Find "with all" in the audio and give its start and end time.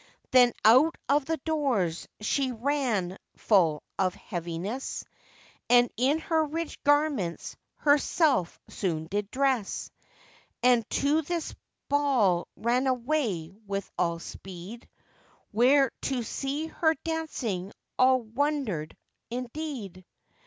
13.67-14.17